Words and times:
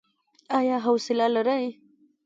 ایا 0.57 0.77
حوصله 0.85 1.27
لرئ؟ 1.33 1.65